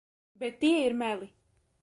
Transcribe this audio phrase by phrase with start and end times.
[0.39, 1.29] Bet tie ir meli.